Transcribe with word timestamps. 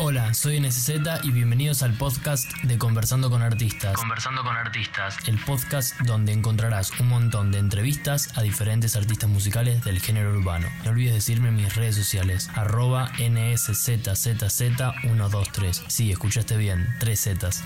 Hola, 0.00 0.32
soy 0.32 0.60
NSZ 0.60 0.90
y 1.24 1.32
bienvenidos 1.32 1.82
al 1.82 1.92
podcast 1.92 2.48
de 2.62 2.78
Conversando 2.78 3.30
con 3.30 3.42
Artistas. 3.42 3.94
Conversando 3.94 4.44
con 4.44 4.56
artistas. 4.56 5.16
El 5.26 5.40
podcast 5.40 6.00
donde 6.02 6.30
encontrarás 6.32 6.92
un 7.00 7.08
montón 7.08 7.50
de 7.50 7.58
entrevistas 7.58 8.30
a 8.38 8.42
diferentes 8.42 8.94
artistas 8.94 9.28
musicales 9.28 9.82
del 9.82 9.98
género 10.00 10.30
urbano. 10.30 10.68
No 10.84 10.90
olvides 10.90 11.14
decirme 11.14 11.48
en 11.48 11.56
mis 11.56 11.74
redes 11.74 11.96
sociales, 11.96 12.48
arroba 12.54 13.10
NSZZZ123. 13.14 15.82
Sí, 15.88 16.12
escuchaste 16.12 16.56
bien, 16.56 16.86
tres 17.00 17.22
Zetas. 17.22 17.64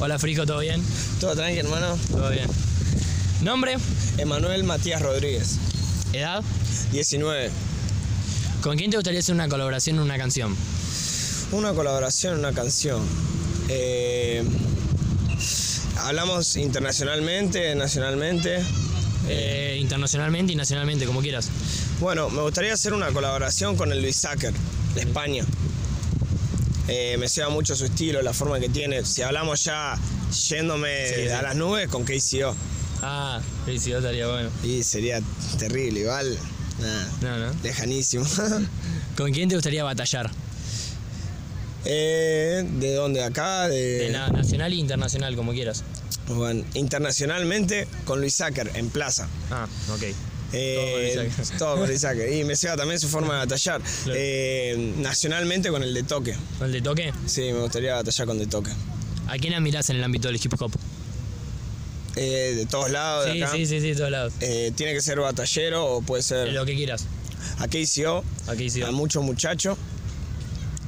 Hola 0.00 0.18
Frico, 0.18 0.46
¿todo 0.46 0.58
bien? 0.58 0.82
Todo 1.20 1.36
tranqui, 1.36 1.60
hermano. 1.60 1.96
Todo 2.10 2.30
bien. 2.30 2.50
¿Nombre? 3.42 3.76
Emanuel 4.18 4.64
Matías 4.64 5.02
Rodríguez, 5.02 5.58
¿Edad? 6.12 6.42
19. 6.92 7.50
¿Con 8.62 8.76
quién 8.76 8.90
te 8.90 8.96
gustaría 8.96 9.20
hacer 9.20 9.34
una 9.34 9.48
colaboración 9.48 9.96
en 9.96 10.02
una 10.02 10.16
canción? 10.18 10.56
Una 11.52 11.72
colaboración, 11.72 12.38
una 12.38 12.52
canción. 12.52 13.02
Eh, 13.68 14.42
hablamos 15.98 16.56
internacionalmente, 16.56 17.74
nacionalmente. 17.74 18.58
Eh, 19.28 19.78
internacionalmente 19.80 20.52
y 20.52 20.56
nacionalmente, 20.56 21.06
como 21.06 21.20
quieras. 21.20 21.48
Bueno, 22.00 22.28
me 22.30 22.42
gustaría 22.42 22.72
hacer 22.72 22.92
una 22.92 23.08
colaboración 23.12 23.76
con 23.76 23.92
el 23.92 24.02
Luis 24.02 24.16
Sacker, 24.16 24.52
de 24.94 25.00
España. 25.00 25.44
Eh, 26.88 27.16
me 27.18 27.26
lleva 27.26 27.48
mucho 27.50 27.74
su 27.74 27.84
estilo, 27.86 28.22
la 28.22 28.32
forma 28.32 28.60
que 28.60 28.68
tiene. 28.68 29.04
Si 29.04 29.22
hablamos 29.22 29.64
ya 29.64 29.98
yéndome 30.48 31.08
Sí, 31.08 31.14
sí. 31.24 31.28
a 31.28 31.42
las 31.42 31.56
nubes 31.56 31.88
con 31.88 32.04
KCO. 32.04 32.54
Ah, 33.02 33.40
sí, 33.66 33.78
sí, 33.78 33.92
estaría 33.92 34.26
bueno. 34.28 34.50
Y 34.64 34.82
sería 34.82 35.20
terrible, 35.58 36.00
igual. 36.00 36.38
Nada, 36.80 37.08
No, 37.22 37.38
no. 37.38 37.62
lejanísimo. 37.62 38.24
¿Con 39.16 39.32
quién 39.32 39.48
te 39.48 39.54
gustaría 39.54 39.82
batallar? 39.84 40.30
Eh, 41.84 42.64
¿De 42.80 42.94
dónde? 42.94 43.22
¿Acá? 43.22 43.68
De 43.68 44.08
na- 44.10 44.28
nacional 44.28 44.72
e 44.72 44.76
internacional, 44.76 45.36
como 45.36 45.52
quieras. 45.52 45.84
Bueno, 46.28 46.64
internacionalmente 46.74 47.86
con 48.04 48.20
Luis 48.20 48.34
Sacker 48.34 48.70
en 48.74 48.90
Plaza. 48.90 49.28
Ah, 49.50 49.68
ok. 49.94 50.02
Eh, 50.52 51.30
Todo 51.58 51.76
con 51.78 51.98
Sacker. 51.98 52.32
Y 52.40 52.44
me 52.44 52.54
lleva 52.56 52.76
también 52.76 52.98
su 52.98 53.08
forma 53.08 53.34
de 53.34 53.38
batallar. 53.40 53.80
Claro. 54.04 54.18
Eh, 54.20 54.94
nacionalmente 54.98 55.70
con 55.70 55.82
el 55.82 55.94
de 55.94 56.02
toque. 56.02 56.34
¿Con 56.58 56.66
el 56.68 56.72
de 56.72 56.82
toque? 56.82 57.12
Sí, 57.26 57.42
me 57.52 57.60
gustaría 57.60 57.94
batallar 57.94 58.26
con 58.26 58.38
de 58.38 58.46
toque. 58.46 58.70
¿A 59.28 59.36
quién 59.38 59.54
admirás 59.54 59.88
en 59.90 59.96
el 59.96 60.04
ámbito 60.04 60.28
del 60.28 60.36
hip 60.42 60.52
hop? 60.60 60.72
Eh, 62.16 62.54
de 62.56 62.66
todos 62.66 62.90
lados, 62.90 63.26
de 63.26 63.32
Sí, 63.34 63.42
acá. 63.42 63.52
sí, 63.52 63.66
sí, 63.66 63.80
sí, 63.80 63.88
de 63.88 63.94
todos 63.96 64.10
lados. 64.10 64.32
Eh, 64.40 64.72
tiene 64.74 64.94
que 64.94 65.02
ser 65.02 65.20
batallero 65.20 65.84
o 65.86 66.02
puede 66.02 66.22
ser 66.22 66.48
Lo 66.52 66.64
que 66.64 66.74
quieras. 66.74 67.04
a 67.58 67.68
KCO, 67.68 68.24
Aquí 68.48 68.70
sí. 68.70 68.82
a 68.82 68.90
mucho 68.90 69.22
muchacho. 69.22 69.76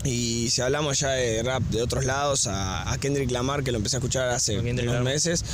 Y 0.04 0.48
si 0.50 0.60
hablamos 0.62 0.98
ya 1.00 1.10
de 1.10 1.42
rap 1.42 1.62
de 1.64 1.82
otros 1.82 2.04
lados, 2.04 2.46
a, 2.46 2.90
a 2.90 2.98
Kendrick 2.98 3.30
Lamar, 3.30 3.62
que 3.64 3.72
lo 3.72 3.78
empecé 3.78 3.96
a 3.96 3.98
escuchar 3.98 4.28
hace 4.30 4.56
A 4.56 4.60
unos 4.60 4.84
Lamar. 4.84 5.02
meses. 5.02 5.44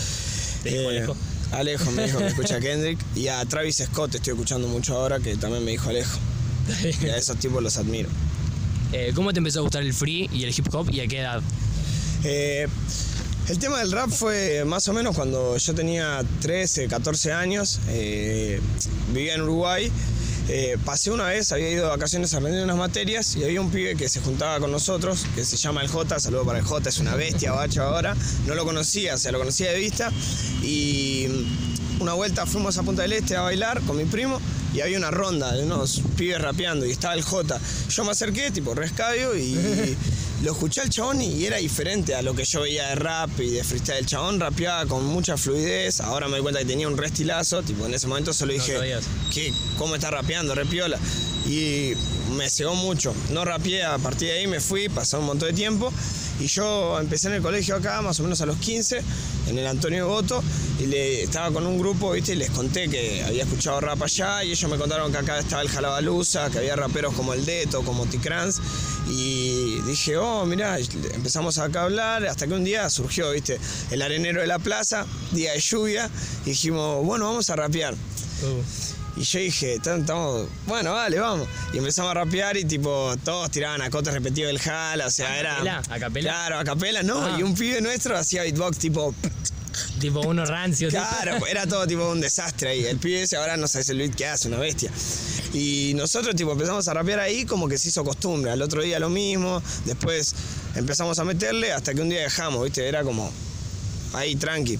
¿Te 0.63 0.71
dijo 0.79 0.89
Alejo? 0.91 1.17
Alejo 1.53 1.91
me 1.93 2.05
dijo 2.05 2.19
que 2.19 2.27
escucha 2.27 2.57
a 2.59 2.61
Kendrick. 2.61 2.99
Y 3.17 3.29
a 3.29 3.45
Travis 3.47 3.77
Scott 3.85 4.15
estoy 4.15 4.33
escuchando 4.35 4.69
mucho 4.69 4.95
ahora, 4.97 5.19
que 5.19 5.37
también 5.37 5.65
me 5.65 5.73
dijo 5.73 5.89
Alejo. 5.89 6.19
Y 7.03 7.07
a 7.09 7.17
esos 7.17 7.37
tipos 7.39 7.63
los 7.63 7.77
admiro. 7.79 8.09
Eh, 8.93 9.13
¿Cómo 9.15 9.33
te 9.33 9.39
empezó 9.39 9.59
a 9.59 9.63
gustar 9.63 9.83
el 9.83 9.93
free 9.93 10.29
y 10.33 10.45
el 10.45 10.51
hip 10.51 10.73
hop 10.73 10.89
y 10.93 11.01
a 11.01 11.07
qué 11.09 11.19
edad? 11.21 11.43
Eh, 12.23 12.69
el 13.49 13.59
tema 13.59 13.79
del 13.79 13.93
rap 13.93 14.11
fue 14.11 14.65
más 14.65 14.89
o 14.89 14.93
menos 14.93 15.15
cuando 15.15 15.57
yo 15.57 15.75
tenía 15.75 16.23
13, 16.41 16.89
14 16.89 17.33
años, 17.33 17.79
eh, 17.89 18.61
vivía 19.13 19.35
en 19.35 19.43
Uruguay. 19.43 19.91
eh, 20.49 20.77
pasé 20.85 21.11
una 21.11 21.25
vez, 21.25 21.53
había 21.53 21.71
ido 21.71 21.85
de 21.85 21.91
vacaciones 21.91 22.35
a 22.35 22.41
rendir 22.41 22.63
unas 22.65 22.77
materias 22.77 23.35
y 23.37 23.45
había 23.45 23.63
un 23.63 23.71
pibe 23.71 23.97
que 23.97 24.11
se 24.11 24.21
juntaba 24.21 24.61
con 24.61 24.71
nosotros, 24.71 25.25
que 25.35 25.43
se 25.45 25.57
llama 25.57 25.83
el 25.83 25.89
J, 25.89 26.21
saludo 26.21 26.45
para 26.45 26.59
el 26.59 26.65
J, 26.65 26.89
es 26.89 26.99
una 26.99 27.15
bestia, 27.15 27.53
bacho 27.53 27.83
ahora. 27.83 28.15
No 28.47 28.55
lo 28.55 28.65
conocía, 28.65 29.15
o 29.15 29.19
sea, 29.19 29.33
lo 29.33 29.39
conocía 29.39 29.73
de 29.73 29.79
vista. 29.79 30.11
Y 30.63 31.27
una 31.99 32.13
vuelta 32.13 32.45
fuimos 32.45 32.77
a 32.77 32.83
Punta 32.83 33.03
del 33.03 33.15
Este 33.15 33.37
a 33.37 33.41
bailar 33.43 33.81
con 33.83 33.97
mi 33.97 34.05
primo 34.05 34.39
y 34.75 34.81
había 34.81 34.99
una 34.99 35.11
ronda 35.11 35.53
de 35.53 35.63
unos 35.63 36.03
pibes 36.17 36.41
rapeando 36.41 36.85
y 36.85 36.91
estaba 36.91 37.15
el 37.15 37.23
J. 37.23 37.59
Yo 37.89 38.05
me 38.05 38.11
acerqué, 38.11 38.51
tipo 38.51 38.75
rescabio 38.75 39.35
y 39.37 39.97
lo 40.45 40.53
escuché 40.53 40.83
al 40.83 40.91
chabón 40.91 41.23
y 41.23 41.47
era 41.47 41.57
diferente 41.57 42.15
a 42.15 42.21
lo 42.21 42.35
que 42.35 42.45
yo 42.45 42.61
veía 42.61 42.89
de 42.89 42.97
rap 42.97 43.31
y 43.41 43.49
de 43.49 43.65
freestyle. 43.65 44.01
El 44.01 44.07
chabón 44.07 44.39
rapeaba 44.39 44.85
con 44.85 45.05
mucha 45.07 45.39
fluidez, 45.39 46.01
ahora 46.01 46.27
me 46.27 46.33
doy 46.33 46.43
cuenta 46.43 46.61
que 46.61 46.67
tenía 46.67 46.87
un 46.87 46.99
restilazo, 46.99 47.63
tipo 47.63 47.87
en 47.87 47.95
ese 47.95 48.07
momento 48.07 48.35
solo 48.35 48.53
No 48.53 48.59
dije, 48.59 48.77
sabías. 48.77 49.05
¿qué? 49.33 49.53
¿Cómo 49.79 49.95
está 49.95 50.11
rapeando? 50.11 50.55
Repiola. 50.55 50.99
Y 51.47 51.93
me 52.37 52.51
cegó 52.51 52.75
mucho. 52.75 53.15
No 53.31 53.45
rapeé, 53.47 53.85
a 53.85 53.97
partir 53.97 54.29
de 54.29 54.35
ahí 54.35 54.47
me 54.47 54.61
fui, 54.61 54.91
pasó 54.91 55.19
un 55.19 55.27
montón 55.27 55.49
de 55.49 55.55
tiempo. 55.55 55.91
Y 56.41 56.47
yo 56.47 56.99
empecé 56.99 57.29
en 57.29 57.35
el 57.35 57.43
colegio 57.43 57.77
acá, 57.77 58.03
más 58.03 58.19
o 58.19 58.25
menos 58.25 58.41
a 58.41 58.47
los 58.47 58.57
15, 58.57 59.03
en 59.47 59.59
el 59.59 59.67
Antonio 59.67 60.09
Goto, 60.09 60.43
y 60.81 60.87
le, 60.87 61.23
estaba 61.23 61.53
con 61.53 61.65
un 61.65 61.79
grupo, 61.79 62.11
¿viste? 62.11 62.33
Y 62.33 62.37
les 62.37 62.51
conté 62.51 62.89
que 62.89 63.23
había 63.23 63.45
escuchado 63.45 63.81
rap 63.81 64.03
allá, 64.03 64.43
y 64.43 64.51
ellos 64.51 64.69
me 64.69 64.77
contaron 64.77 65.13
que 65.13 65.19
acá 65.19 65.39
estaba 65.39 65.63
el 65.63 65.69
Jalabaluza, 65.69 66.51
que 66.51 66.59
había 66.59 66.75
raperos 66.75 67.15
como 67.15 67.35
el 67.35 67.45
Deto, 67.45 67.83
como 67.83 68.07
Ticrans, 68.07 68.61
y 69.09 69.64
dije, 69.87 70.17
oh, 70.17 70.45
mirá, 70.47 70.79
empezamos 70.79 71.59
acá 71.59 71.81
a 71.81 71.85
hablar, 71.85 72.27
hasta 72.27 72.47
que 72.47 72.53
un 72.55 72.65
día 72.65 72.89
surgió, 72.91 73.31
¿viste? 73.31 73.59
El 73.91 74.03
arenero 74.03 74.41
de 74.41 74.47
la 74.47 74.59
plaza, 74.59 75.07
día 75.33 75.53
de 75.53 75.61
lluvia, 75.61 76.11
y 76.45 76.51
dijimos, 76.51 77.05
bueno, 77.05 77.27
vamos 77.27 77.49
a 77.51 77.57
rapear. 77.57 77.95
Uh, 77.95 78.63
Y 79.17 79.23
yo 79.23 79.39
dije, 79.39 79.79
"Tan- 79.79 80.01
estamos, 80.01 80.49
bueno, 80.67 80.93
vale, 80.93 81.21
vamos. 81.21 81.47
Y 81.73 81.79
empezamos 81.79 82.11
a 82.11 82.15
rapear 82.15 82.57
y 82.57 82.65
tipo, 82.65 83.15
todos 83.25 83.49
tiraban 83.49 83.81
acotes 83.81 84.13
repetidos 84.13 84.49
del 84.49 84.59
jala, 84.59 85.07
o 85.07 85.11
sea, 85.11 85.29
¿A 85.31 85.39
era. 85.39 85.51
capela? 85.55 85.83
¿A 85.89 85.99
capela? 86.01 86.31
Claro, 86.31 86.59
a 86.59 86.65
capela, 86.65 87.03
no. 87.05 87.25
Ah. 87.25 87.37
Y 87.39 87.45
un 87.45 87.55
pibe 87.55 87.81
nuestro 87.81 88.17
hacía 88.19 88.43
beatbox 88.43 88.77
tipo. 88.79 89.15
Tipo 90.05 90.21
uno 90.21 90.45
rancio. 90.45 90.91
tipo. 90.91 91.03
Claro, 91.03 91.47
era 91.47 91.67
todo 91.67 91.87
tipo 91.87 92.07
un 92.11 92.21
desastre 92.21 92.71
ahí. 92.71 92.85
El 92.85 92.99
pibe 92.99 93.23
ese 93.23 93.37
ahora 93.37 93.57
no 93.57 93.67
sabes 93.67 93.89
el 93.89 93.99
beat 93.99 94.15
que 94.15 94.27
hace, 94.27 94.49
una 94.49 94.59
bestia. 94.59 94.91
Y 95.55 95.93
nosotros 95.95 96.37
tipo 96.37 96.53
empezamos 96.53 96.87
a 96.89 96.95
rapear 96.95 97.21
ahí 97.21 97.47
como 97.47 97.69
que 97.69 97.79
se 97.79 97.89
hizo 97.89 98.05
costumbre. 98.05 98.51
Al 98.51 98.61
otro 98.61 98.83
día 98.83 98.99
lo 98.99 99.09
mismo, 99.09 99.63
después 99.87 100.35
empezamos 100.75 101.19
a 101.19 101.25
meterle 101.25 101.73
hasta 101.73 101.95
que 101.95 102.03
un 102.03 102.11
día 102.11 102.21
dejamos, 102.21 102.63
¿viste? 102.63 102.87
Era 102.87 103.03
como 103.03 103.33
ahí 104.13 104.37
tranqui. 104.37 104.79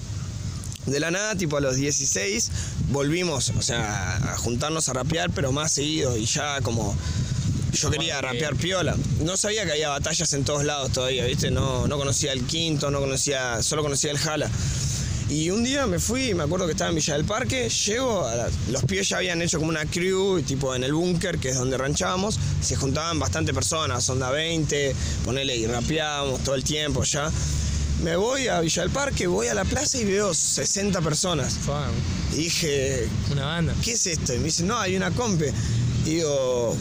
De 0.85 0.99
la 0.99 1.09
nada, 1.09 1.35
tipo 1.35 1.57
a 1.57 1.61
los 1.61 1.77
16, 1.77 2.51
volvimos, 2.89 3.51
o 3.57 3.63
sea, 3.63 4.17
a 4.17 4.37
juntarnos 4.37 4.87
a 4.89 4.93
rapear, 4.93 5.31
pero 5.31 5.51
más 5.51 5.71
seguido 5.71 6.15
y 6.15 6.25
ya 6.25 6.61
como 6.61 6.95
yo 7.75 7.89
quería 7.89 8.21
rapear 8.21 8.55
piola. 8.55 8.95
No 9.23 9.37
sabía 9.37 9.65
que 9.65 9.71
había 9.71 9.89
batallas 9.89 10.31
en 10.33 10.43
todos 10.45 10.63
lados 10.63 10.91
todavía, 10.91 11.25
¿viste? 11.25 11.49
No, 11.49 11.87
no 11.87 11.97
conocía 11.97 12.31
el 12.31 12.45
quinto, 12.45 12.91
no 12.91 12.99
conocía, 12.99 13.63
solo 13.63 13.81
conocía 13.81 14.11
el 14.11 14.19
jala. 14.19 14.49
Y 15.27 15.49
un 15.49 15.63
día 15.63 15.87
me 15.87 15.97
fui, 15.97 16.35
me 16.35 16.43
acuerdo 16.43 16.67
que 16.67 16.73
estaba 16.73 16.91
en 16.91 16.95
Villa 16.97 17.15
del 17.15 17.25
Parque, 17.25 17.67
llego, 17.69 18.27
a 18.27 18.35
la- 18.35 18.49
los 18.69 18.83
pies 18.85 19.09
ya 19.09 19.17
habían 19.17 19.41
hecho 19.41 19.57
como 19.57 19.69
una 19.69 19.83
crew, 19.85 20.39
tipo 20.43 20.75
en 20.75 20.83
el 20.83 20.93
búnker, 20.93 21.39
que 21.39 21.49
es 21.49 21.55
donde 21.57 21.77
ranchábamos, 21.77 22.37
se 22.61 22.75
juntaban 22.75 23.17
bastante 23.17 23.51
personas, 23.51 24.07
onda 24.09 24.29
20, 24.29 24.95
ponele 25.25 25.55
y 25.57 25.65
rapeábamos 25.65 26.43
todo 26.43 26.53
el 26.53 26.63
tiempo 26.63 27.03
ya. 27.03 27.31
Me 28.03 28.15
voy 28.17 28.49
a 28.49 28.59
Villa 28.59 28.83
del 28.83 28.91
Parque, 28.91 29.25
voy 29.25 29.47
a 29.47 29.55
la 29.55 29.65
plaza 29.65 29.97
y 29.97 30.05
veo 30.05 30.31
60 30.33 31.01
personas. 31.01 31.55
Y 32.33 32.35
dije, 32.43 33.07
Una 33.31 33.45
banda. 33.45 33.73
¿qué 33.83 33.93
es 33.93 34.05
esto? 34.05 34.31
Y 34.33 34.37
me 34.37 34.43
dice, 34.45 34.63
no, 34.63 34.77
hay 34.79 34.95
una 34.95 35.09
compe. 35.09 35.51
Y 36.05 36.09
digo, 36.15 36.77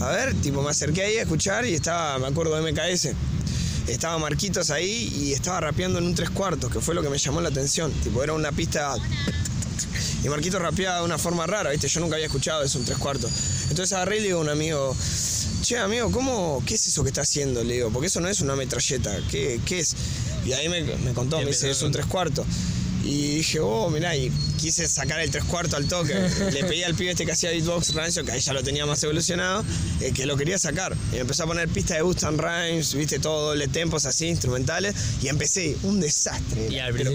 a 0.00 0.08
ver, 0.10 0.34
tipo, 0.40 0.62
me 0.62 0.70
acerqué 0.70 1.02
ahí 1.02 1.16
a 1.18 1.22
escuchar 1.22 1.64
y 1.64 1.74
estaba, 1.74 2.18
me 2.18 2.26
acuerdo 2.26 2.56
de 2.60 2.72
MKS. 2.72 3.10
Estaba 3.88 4.18
Marquitos 4.18 4.70
ahí 4.70 5.10
y 5.14 5.32
estaba 5.32 5.60
rapeando 5.60 5.98
en 5.98 6.04
un 6.04 6.14
tres 6.14 6.30
cuartos, 6.30 6.70
que 6.70 6.80
fue 6.80 6.94
lo 6.94 7.02
que 7.02 7.08
me 7.08 7.18
llamó 7.18 7.40
la 7.40 7.48
atención. 7.48 7.90
Tipo, 7.92 8.22
era 8.22 8.34
una 8.34 8.52
pista. 8.52 8.94
Y 10.22 10.28
Marquitos 10.28 10.60
rapeaba 10.60 10.98
de 10.98 11.04
una 11.04 11.18
forma 11.18 11.46
rara, 11.46 11.70
¿viste? 11.70 11.88
Yo 11.88 12.00
nunca 12.00 12.16
había 12.16 12.26
escuchado 12.26 12.62
eso, 12.62 12.78
un 12.78 12.84
tres 12.84 12.98
cuartos. 12.98 13.30
Entonces 13.70 13.92
agarré 13.92 14.18
y 14.18 14.20
le 14.20 14.26
digo 14.26 14.38
a 14.38 14.42
un 14.42 14.48
amigo, 14.48 14.94
che, 15.62 15.78
amigo, 15.78 16.10
¿cómo, 16.10 16.62
¿qué 16.66 16.74
es 16.74 16.86
eso 16.86 17.02
que 17.02 17.08
está 17.08 17.22
haciendo? 17.22 17.64
Le 17.64 17.74
digo, 17.74 17.90
porque 17.90 18.08
eso 18.08 18.20
no 18.20 18.28
es 18.28 18.40
una 18.40 18.56
metralleta, 18.56 19.16
¿qué, 19.30 19.60
qué 19.64 19.80
es? 19.80 19.94
Y 20.44 20.52
ahí 20.52 20.68
me, 20.68 20.82
me 20.82 21.12
contó, 21.12 21.38
me 21.38 21.46
dice, 21.46 21.70
es 21.70 21.82
un 21.82 21.92
tres 21.92 22.06
cuartos. 22.06 22.46
Y 23.08 23.36
dije, 23.36 23.58
oh, 23.60 23.88
mirá, 23.88 24.14
y 24.14 24.30
quise 24.58 24.86
sacar 24.86 25.18
el 25.20 25.30
tres 25.30 25.44
cuartos 25.44 25.72
al 25.74 25.88
toque. 25.88 26.12
Le 26.52 26.62
pedí 26.64 26.82
al 26.82 26.94
pibe 26.94 27.12
este 27.12 27.24
que 27.24 27.32
hacía 27.32 27.50
beatbox 27.50 27.94
rancio, 27.94 28.22
que 28.22 28.32
ahí 28.32 28.40
ya 28.40 28.52
lo 28.52 28.62
tenía 28.62 28.84
más 28.84 29.02
evolucionado, 29.02 29.64
eh, 30.02 30.12
que 30.12 30.26
lo 30.26 30.36
quería 30.36 30.58
sacar. 30.58 30.94
Y 31.10 31.14
me 31.14 31.20
empezó 31.20 31.44
a 31.44 31.46
poner 31.46 31.70
pistas 31.70 31.96
de 31.96 32.02
Bustan 32.02 32.36
Rhymes, 32.36 32.92
viste, 32.92 33.18
todo 33.18 33.48
doble 33.48 33.66
tempos 33.68 34.04
así, 34.04 34.26
instrumentales. 34.26 34.94
Y 35.22 35.28
empecé, 35.28 35.74
un 35.84 36.00
desastre. 36.00 36.68
Y 36.68 36.78
al 36.80 36.92
pero 36.92 37.10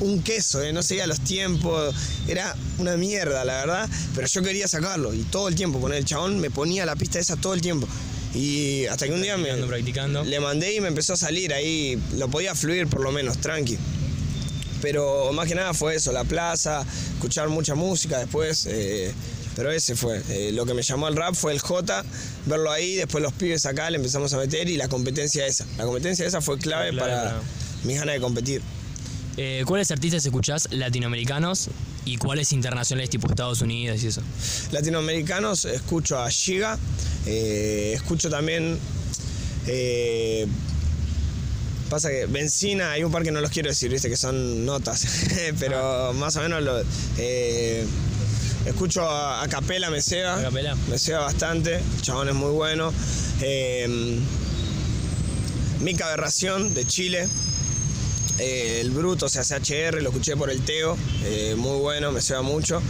un 0.00 0.20
queso, 0.24 0.60
eh, 0.64 0.72
no 0.72 0.82
seguía 0.82 1.06
los 1.06 1.20
tiempos. 1.20 1.94
Era 2.26 2.56
una 2.78 2.96
mierda, 2.96 3.44
la 3.44 3.58
verdad. 3.58 3.88
Pero 4.16 4.26
yo 4.26 4.42
quería 4.42 4.66
sacarlo. 4.66 5.14
Y 5.14 5.22
todo 5.22 5.46
el 5.46 5.54
tiempo, 5.54 5.80
poner 5.80 5.98
el 5.98 6.04
chabón 6.04 6.40
me 6.40 6.50
ponía 6.50 6.84
la 6.84 6.96
pista 6.96 7.20
esa 7.20 7.36
todo 7.36 7.54
el 7.54 7.60
tiempo. 7.60 7.86
Y 8.34 8.84
hasta 8.86 9.06
que 9.06 9.12
un 9.12 9.22
día 9.22 9.36
me, 9.36 9.54
practicando. 9.64 10.24
le 10.24 10.40
mandé 10.40 10.74
y 10.74 10.80
me 10.80 10.88
empezó 10.88 11.14
a 11.14 11.16
salir 11.16 11.54
ahí, 11.54 11.98
lo 12.16 12.28
podía 12.28 12.54
fluir 12.54 12.86
por 12.88 13.00
lo 13.00 13.12
menos, 13.12 13.38
tranqui. 13.38 13.78
Pero 14.86 15.32
más 15.32 15.48
que 15.48 15.56
nada 15.56 15.74
fue 15.74 15.96
eso, 15.96 16.12
la 16.12 16.22
plaza, 16.22 16.86
escuchar 17.14 17.48
mucha 17.48 17.74
música, 17.74 18.20
después 18.20 18.68
eh, 18.70 19.12
pero 19.56 19.72
ese 19.72 19.96
fue. 19.96 20.22
Eh, 20.28 20.52
lo 20.52 20.64
que 20.64 20.74
me 20.74 20.82
llamó 20.82 21.08
al 21.08 21.16
rap 21.16 21.34
fue 21.34 21.52
el 21.52 21.58
J, 21.58 22.04
verlo 22.44 22.70
ahí, 22.70 22.94
después 22.94 23.20
los 23.20 23.32
pibes 23.32 23.66
acá 23.66 23.90
le 23.90 23.96
empezamos 23.96 24.32
a 24.32 24.36
meter 24.36 24.68
y 24.68 24.76
la 24.76 24.86
competencia 24.86 25.44
esa. 25.44 25.66
La 25.76 25.84
competencia 25.84 26.24
esa 26.24 26.40
fue 26.40 26.56
clave, 26.58 26.90
clave, 26.90 27.10
para 27.10 27.22
claro. 27.22 27.42
mis 27.82 27.98
ganas 27.98 28.14
de 28.14 28.20
competir. 28.20 28.62
Eh, 29.36 29.64
¿Cuáles 29.66 29.90
artistas 29.90 30.24
escuchás 30.24 30.68
latinoamericanos 30.70 31.68
y 32.04 32.16
cuáles 32.18 32.52
internacionales 32.52 33.10
tipo 33.10 33.28
Estados 33.28 33.60
Unidos 33.60 34.04
y 34.04 34.06
eso? 34.06 34.22
Latinoamericanos 34.70 35.64
escucho 35.64 36.20
a 36.20 36.30
Giga, 36.30 36.78
eh, 37.26 37.94
escucho 37.96 38.30
también. 38.30 38.78
eh, 39.66 40.46
pasa 41.88 42.10
que 42.10 42.26
Benzina, 42.26 42.92
hay 42.92 43.04
un 43.04 43.12
par 43.12 43.22
que 43.22 43.30
no 43.30 43.40
los 43.40 43.50
quiero 43.50 43.68
decir, 43.68 43.90
viste, 43.90 44.08
que 44.08 44.16
son 44.16 44.64
notas, 44.64 45.06
pero 45.58 46.12
más 46.14 46.36
o 46.36 46.40
menos 46.40 46.62
lo, 46.62 46.82
eh, 47.18 47.84
escucho 48.66 49.08
a, 49.08 49.42
a 49.42 49.48
Capela, 49.48 49.90
me 49.90 50.02
ceba, 50.02 50.38
¿A 50.38 50.42
Capela? 50.42 50.74
me 50.88 50.98
ceba 50.98 51.20
bastante, 51.20 51.76
el 51.76 52.02
chabón 52.02 52.28
es 52.28 52.34
muy 52.34 52.50
bueno. 52.50 52.92
Eh, 53.40 54.18
Mica 55.80 56.06
Aberración 56.06 56.74
de 56.74 56.86
Chile. 56.86 57.28
Eh, 58.38 58.80
el 58.80 58.90
Bruto, 58.90 59.26
o 59.26 59.28
sea, 59.28 59.42
CHR, 59.42 60.02
lo 60.02 60.10
escuché 60.10 60.36
por 60.36 60.50
el 60.50 60.60
Teo, 60.60 60.96
eh, 61.24 61.54
muy 61.56 61.78
bueno, 61.78 62.12
me 62.12 62.20
ceba 62.20 62.42
mucho. 62.42 62.82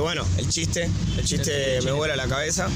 Bueno, 0.00 0.24
el 0.38 0.48
chiste, 0.48 0.90
el 1.16 1.24
chiste 1.24 1.80
me 1.82 1.92
vuela 1.92 2.16
la 2.16 2.26
cabeza, 2.26 2.68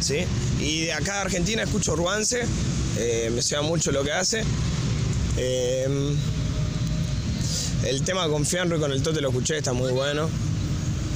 ¿sí? 0.00 0.24
Y 0.60 0.82
de 0.82 0.92
acá 0.92 1.14
de 1.14 1.20
Argentina 1.20 1.62
escucho 1.62 1.96
Ruance, 1.96 2.42
eh, 2.98 3.30
me 3.34 3.42
ceba 3.42 3.62
mucho 3.62 3.92
lo 3.92 4.02
que 4.04 4.12
hace. 4.12 4.42
Eh, 5.36 6.16
el 7.84 8.02
tema 8.02 8.28
con 8.28 8.44
Fianro 8.44 8.76
y 8.76 8.80
con 8.80 8.92
el 8.92 9.02
Tote 9.02 9.20
lo 9.20 9.28
escuché, 9.28 9.56
está 9.56 9.72
muy 9.72 9.92
bueno. 9.92 10.28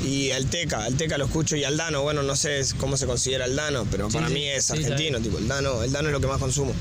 Y 0.05 0.31
el 0.31 0.47
Teca, 0.47 0.87
el 0.87 0.97
Teca 0.97 1.17
lo 1.19 1.25
escucho 1.25 1.57
y 1.57 1.65
Aldano, 1.65 2.03
bueno, 2.03 2.23
no 2.23 2.37
sé 2.37 2.61
cómo 2.79 2.97
se 2.97 3.07
considera 3.07 3.47
Aldano, 3.47 3.87
pero 3.91 4.11
Sí, 4.11 4.15
para 4.17 4.29
sí, 4.29 4.35
mí 4.35 4.47
es 4.47 4.67
sí, 4.67 4.73
argentino, 4.73 5.19
tipo, 5.21 5.39
el 5.39 5.49
Dano, 5.49 5.83
el 5.83 5.93
Dano 5.93 6.09
es 6.09 6.13
lo 6.13 6.21
que 6.21 6.27
más 6.27 6.39
consumo. 6.39 6.75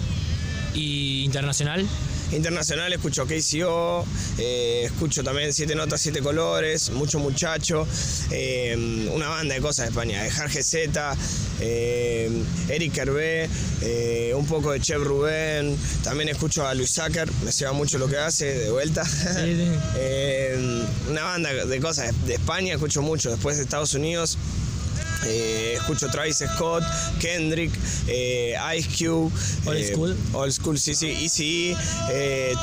¿Y 0.74 1.24
internacional? 1.24 1.88
Internacional 2.34 2.92
escucho 2.92 3.26
KCO, 3.26 4.06
eh, 4.38 4.84
escucho 4.86 5.24
también 5.24 5.54
Siete 5.54 5.76
Notas, 5.76 6.02
Siete 6.02 6.22
Colores, 6.22 6.90
Mucho 6.90 7.20
Muchacho, 7.20 7.88
eh, 8.32 9.08
una 9.14 9.30
banda 9.30 9.54
de 9.54 9.62
cosas 9.62 9.86
de 9.86 9.90
España, 9.92 10.24
de 10.24 10.32
Jarge 10.32 10.64
Z, 10.64 11.16
eh, 11.62 12.30
Eric 12.70 12.98
Hervé, 12.98 13.50
un 14.36 14.46
poco 14.48 14.72
de 14.72 14.82
Chef 14.82 15.02
Rubén, 15.02 15.78
también 16.04 16.30
escucho 16.30 16.66
a 16.68 16.74
Luis 16.74 16.92
Zucker, 16.92 17.30
me 17.44 17.52
lleva 17.52 17.74
mucho 17.74 17.98
lo 17.98 18.08
que 18.08 18.18
hace, 18.18 18.46
de 18.46 18.72
vuelta. 18.72 19.06
sí. 19.06 19.72
Una 21.10 21.24
banda 21.24 21.66
de 21.66 21.80
cosas 21.80 22.14
de 22.26 22.36
España, 22.36 22.74
escucho 22.74 23.02
mucho, 23.02 23.30
después 23.30 23.58
de 23.58 23.64
Estados 23.64 23.94
Unidos. 23.94 24.38
Eh, 25.26 25.76
escucho 25.78 26.10
Travis 26.10 26.44
Scott, 26.56 26.84
Kendrick, 27.20 27.72
eh, 28.08 28.56
Ice 28.78 28.90
Cube, 28.90 29.32
Old 29.66 29.78
eh, 29.78 29.92
school. 29.92 30.18
Old 30.34 30.52
School, 30.52 30.80
sí, 30.80 30.96
sí, 30.96 31.12
Easy 31.12 31.76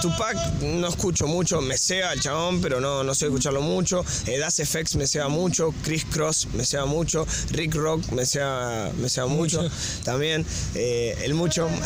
Tupac 0.03 0.37
no 0.63 0.89
escucho 0.89 1.27
mucho, 1.27 1.61
me 1.61 1.79
sea 1.79 2.13
el 2.13 2.21
chabón, 2.21 2.61
pero 2.61 2.81
no, 2.81 3.03
no 3.03 3.15
sé 3.15 3.27
escucharlo 3.27 3.63
mucho. 3.63 4.05
Das 4.39 4.57
FX 4.57 4.97
me 4.97 5.07
sea 5.07 5.29
mucho, 5.29 5.75
Chris 5.83 6.05
Cross 6.05 6.49
me 6.55 6.65
sea 6.65 6.85
mucho, 6.85 7.27
Rick 7.51 7.75
Rock 7.75 8.11
me 8.13 8.27
sea, 8.27 8.91
me 8.99 9.09
sea 9.09 9.27
mucho, 9.27 9.63
Mucho. 9.63 9.75
también. 10.05 10.47
el 10.75 11.35
mucho. 11.35 11.69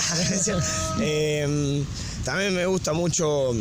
También 2.25 2.55
me 2.55 2.64
gusta 2.64 2.94
mucho, 2.94 3.55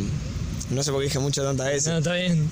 no 0.70 0.82
sé 0.82 0.90
por 0.90 1.00
qué 1.00 1.04
dije 1.04 1.18
mucho 1.18 1.44
tantas 1.44 1.66
veces. 1.66 1.88
No, 1.88 1.98
está 1.98 2.14
bien. 2.14 2.48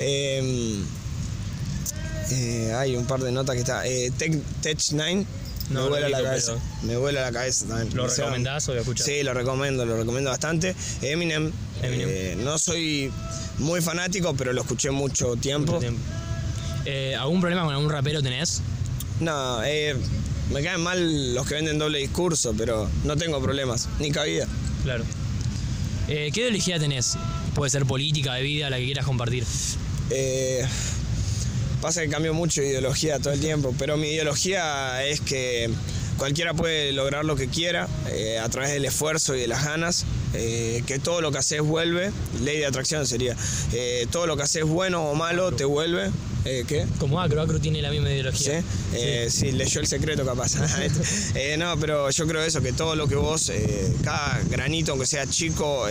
Eh, 2.33 2.69
eh, 2.69 2.75
hay 2.75 2.97
un 2.97 3.07
par 3.07 3.21
de 3.21 3.33
notas 3.33 3.55
que 3.55 3.61
está. 3.61 3.87
Eh, 3.87 4.11
Tech, 4.17 4.33
Tech 4.63 4.79
9 4.93 5.27
No, 5.71 5.83
me 5.85 5.89
vuela 5.91 6.09
la 6.09 6.23
cabeza. 6.23 6.55
Me 6.83 6.97
vuela 6.97 7.21
la 7.23 7.33
cabeza 7.33 7.67
también. 7.67 7.95
¿Lo 7.97 8.05
O 8.05 8.09
sea, 8.09 8.25
recomendás 8.25 8.69
o 8.69 8.75
lo 8.75 8.81
escuchás? 8.81 9.07
Sí, 9.07 9.23
lo 9.23 9.35
recomiendo, 9.35 9.85
lo 9.85 9.97
recomiendo 9.97 10.31
bastante. 10.31 10.75
Eminem. 11.03 11.51
Eminem. 11.83 12.09
eh, 12.11 12.37
no 12.39 12.59
soy 12.59 13.11
muy 13.59 13.81
fanático, 13.81 14.35
pero 14.35 14.53
lo 14.53 14.63
escuché 14.63 14.91
mucho 14.91 15.37
tiempo. 15.37 15.73
Mucho 15.73 15.81
tiempo. 15.81 16.01
Eh, 16.85 17.15
¿Algún 17.15 17.41
problema 17.41 17.65
con 17.65 17.73
algún 17.75 17.91
rapero 17.91 18.23
tenés? 18.23 18.61
No, 19.21 19.63
eh, 19.63 19.95
me 20.53 20.63
caen 20.63 20.81
mal 20.81 21.35
los 21.35 21.47
que 21.47 21.55
venden 21.55 21.79
doble 21.79 21.99
discurso, 21.99 22.55
pero 22.59 22.91
no 23.05 23.17
tengo 23.17 23.41
problemas, 23.41 23.89
ni 24.01 24.11
cabida. 24.11 24.47
Claro. 24.83 25.05
Eh, 26.09 26.31
¿Qué 26.35 26.41
ideología 26.41 26.81
tenés? 26.81 27.17
Puede 27.55 27.71
ser 27.71 27.87
política, 27.87 28.35
de 28.35 28.43
vida, 28.43 28.69
la 28.69 28.79
que 28.79 28.85
quieras 28.87 29.07
compartir. 29.07 29.45
Pasa 31.83 32.01
que 32.03 32.09
cambio 32.09 32.33
mucho 32.33 32.61
de 32.61 32.69
ideología 32.69 33.19
todo 33.19 33.33
el 33.33 33.41
tiempo, 33.41 33.75
pero 33.77 33.97
mi 33.97 34.07
ideología 34.07 35.05
es 35.05 35.21
que 35.21 35.69
cualquiera 36.17 36.55
puede 36.55 36.93
lograr 36.93 37.25
lo 37.25 37.35
que 37.35 37.49
quiera 37.49 37.89
eh, 38.09 38.39
a 38.39 38.49
través 38.49 38.71
del 38.71 38.85
esfuerzo 38.85 39.35
y 39.35 39.41
de 39.41 39.49
las 39.49 39.65
ganas, 39.65 40.05
eh, 40.33 40.85
que 40.87 41.01
todo 41.01 41.21
lo 41.21 41.33
que 41.33 41.39
haces 41.39 41.61
vuelve, 41.61 42.13
ley 42.41 42.59
de 42.59 42.67
atracción 42.67 43.05
sería, 43.05 43.37
eh, 43.73 44.07
todo 44.13 44.29
lo 44.29 44.37
que 44.37 44.45
haces 44.45 44.63
bueno 44.63 45.03
o 45.07 45.17
malo 45.17 45.51
te 45.51 45.65
vuelve. 45.65 46.13
¿Qué? 46.45 46.87
Como 46.99 47.21
Acro, 47.21 47.41
Acro 47.41 47.61
tiene 47.61 47.83
la 47.83 47.91
misma 47.91 48.09
¿Sí? 48.09 48.15
ideología. 48.15 48.63
Eh, 48.95 49.29
sí, 49.31 49.53
leyó 49.53 49.81
el 49.81 49.87
secreto 49.89 50.25
capaz. 50.25 50.55
No, 51.59 51.77
pero 51.79 52.11
yo 52.11 52.27
creo 52.29 52.43
eso, 52.43 52.61
que 52.63 52.73
todo 52.73 52.95
lo 52.95 53.09
que 53.09 53.17
vos, 53.17 53.51
cada 54.05 54.41
granito, 54.49 54.93
aunque 54.93 55.07
sea 55.07 55.27
chico, 55.27 55.87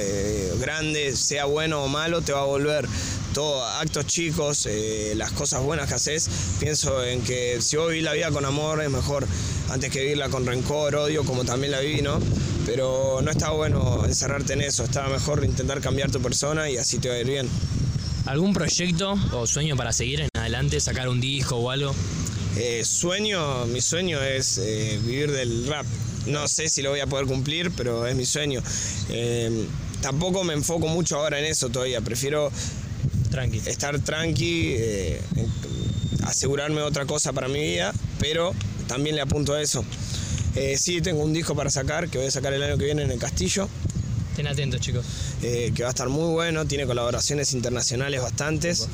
grande, 0.60 1.16
sea 1.16 1.46
bueno 1.46 1.84
o 1.84 1.88
malo, 1.90 2.22
te 2.22 2.32
va 2.32 2.42
a 2.42 2.46
volver. 2.46 2.88
Todo, 3.34 3.66
actos 3.66 4.06
chicos, 4.08 4.66
eh, 4.70 5.14
las 5.16 5.32
cosas 5.32 5.64
buenas 5.64 5.88
que 5.88 5.94
haces, 5.94 6.30
pienso 6.60 7.04
en 7.04 7.22
que 7.22 7.62
si 7.62 7.78
vos 7.78 7.90
vivís 7.90 8.04
la 8.04 8.12
vida 8.12 8.30
con 8.30 8.44
amor 8.44 8.82
es 8.82 8.90
mejor 8.90 9.26
antes 9.70 9.90
que 9.90 10.02
vivirla 10.02 10.28
con 10.28 10.46
rencor, 10.46 10.96
odio, 10.96 11.24
como 11.24 11.46
también 11.46 11.72
la 11.72 11.80
viví, 11.80 12.02
¿no? 12.02 12.20
Pero 12.66 13.22
no 13.24 13.32
está 13.32 13.52
bueno 13.52 14.06
encerrarte 14.06 14.54
en 14.54 14.62
eso, 14.62 14.84
está 14.84 15.08
mejor 15.08 15.46
intentar 15.46 15.80
cambiar 15.80 16.12
tu 16.12 16.22
persona 16.22 16.70
y 16.70 16.78
así 16.78 17.00
te 17.00 17.08
va 17.08 17.16
a 17.16 17.20
ir 17.20 17.28
bien. 17.28 17.50
¿Algún 18.26 18.54
proyecto 18.54 19.16
o 19.32 19.48
sueño 19.48 19.76
para 19.78 19.94
seguir 19.94 20.22
en 20.22 20.30
adelante, 20.38 20.80
sacar 20.80 21.08
un 21.08 21.22
disco 21.22 21.56
o 21.56 21.70
algo? 21.70 21.96
Eh, 22.58 22.84
sueño, 22.84 23.66
mi 23.68 23.82
sueño 23.82 24.22
es 24.22 24.58
eh, 24.58 25.00
vivir 25.04 25.32
del 25.32 25.68
rap. 25.68 25.86
No 26.28 26.48
sé 26.48 26.70
si 26.70 26.82
lo 26.82 26.92
voy 26.92 27.00
a 27.00 27.08
poder 27.08 27.26
cumplir, 27.26 27.72
pero 27.72 28.06
es 28.06 28.16
mi 28.16 28.26
sueño. 28.26 28.62
Eh, 29.10 29.66
tampoco 30.02 30.44
me 30.44 30.54
enfoco 30.54 30.88
mucho 30.88 31.18
ahora 31.18 31.40
en 31.40 31.46
eso 31.46 31.70
todavía. 31.70 32.02
Prefiero 32.02 32.52
Tranqui. 33.32 33.62
estar 33.66 33.98
tranqui, 34.00 34.74
eh, 34.78 35.22
asegurarme 36.26 36.82
otra 36.82 37.06
cosa 37.06 37.34
para 37.34 37.48
mi 37.48 37.60
vida, 37.62 37.94
pero 38.20 38.54
también 38.88 39.16
le 39.16 39.22
apunto 39.22 39.54
a 39.54 39.62
eso. 39.62 39.84
Eh, 40.56 40.78
sí, 40.78 41.02
tengo 41.02 41.24
un 41.24 41.32
disco 41.34 41.56
para 41.56 41.70
sacar, 41.70 42.10
que 42.10 42.18
voy 42.18 42.28
a 42.28 42.32
sacar 42.32 42.54
el 42.54 42.62
año 42.62 42.78
que 42.78 42.86
viene 42.86 43.04
en 43.04 43.12
el 43.12 43.20
Castillo, 43.20 43.68
Estén 44.32 44.48
atentos, 44.48 44.80
chicos. 44.82 45.06
eh, 45.44 45.72
que 45.76 45.84
va 45.84 45.90
a 45.90 45.92
estar 45.92 46.08
muy 46.10 46.30
bueno, 46.32 46.66
tiene 46.66 46.86
colaboraciones 46.86 47.54
internacionales 47.54 48.22
bastantes. 48.22 48.88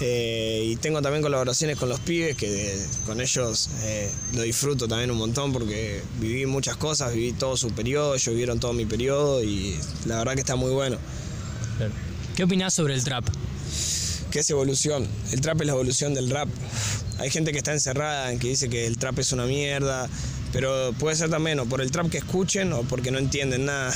Eh, 0.00 0.62
y 0.72 0.76
tengo 0.76 1.00
también 1.02 1.22
colaboraciones 1.22 1.76
con 1.78 1.88
los 1.88 2.00
pibes, 2.00 2.36
que 2.36 2.50
de- 2.50 2.84
con 3.06 3.20
ellos 3.20 3.70
eh, 3.84 4.10
lo 4.34 4.42
disfruto 4.42 4.88
también 4.88 5.12
un 5.12 5.16
montón 5.18 5.52
porque 5.52 6.02
viví 6.20 6.46
muchas 6.46 6.76
cosas, 6.76 7.14
viví 7.14 7.32
todo 7.32 7.56
su 7.56 7.70
periodo, 7.70 8.14
ellos 8.16 8.26
vivieron 8.30 8.58
todo 8.58 8.72
mi 8.72 8.86
periodo 8.86 9.42
y 9.44 9.76
la 10.06 10.18
verdad 10.18 10.34
que 10.34 10.40
está 10.40 10.56
muy 10.56 10.72
bueno. 10.72 10.96
¿Qué 12.34 12.42
opinás 12.42 12.74
sobre 12.74 12.94
el 12.94 13.04
trap? 13.04 13.24
¿Qué 14.34 14.40
es 14.40 14.50
evolución? 14.50 15.06
El 15.30 15.40
trap 15.40 15.60
es 15.60 15.68
la 15.68 15.74
evolución 15.74 16.12
del 16.12 16.28
rap. 16.28 16.48
Hay 17.20 17.30
gente 17.30 17.52
que 17.52 17.58
está 17.58 17.72
encerrada 17.72 18.32
en 18.32 18.40
que 18.40 18.48
dice 18.48 18.68
que 18.68 18.84
el 18.84 18.98
trap 18.98 19.20
es 19.20 19.30
una 19.30 19.46
mierda, 19.46 20.08
pero 20.52 20.92
puede 20.98 21.14
ser 21.14 21.30
también 21.30 21.60
o 21.60 21.66
por 21.66 21.80
el 21.80 21.92
trap 21.92 22.10
que 22.10 22.18
escuchen 22.18 22.72
o 22.72 22.82
porque 22.82 23.12
no 23.12 23.20
entienden 23.20 23.66
nada. 23.66 23.94